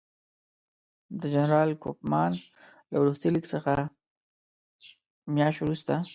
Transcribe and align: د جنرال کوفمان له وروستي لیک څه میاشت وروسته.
د 1.21 1.21
جنرال 1.33 1.69
کوفمان 1.83 2.31
له 2.91 2.95
وروستي 3.01 3.27
لیک 3.33 3.45
څه 3.51 3.57
میاشت 5.35 5.59
وروسته. 5.61 5.93